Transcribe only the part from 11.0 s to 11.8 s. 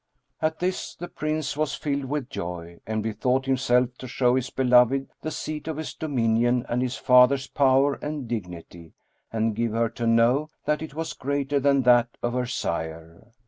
greater